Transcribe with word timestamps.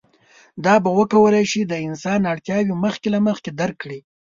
دا 0.65 0.75
به 0.83 0.89
وکولی 0.99 1.43
شي 1.51 1.61
د 1.67 1.73
انسان 1.87 2.21
اړتیاوې 2.33 2.73
مخکې 2.85 3.07
له 3.15 3.19
مخکې 3.27 3.49
درک 3.59 3.75
کړي. 3.83 3.99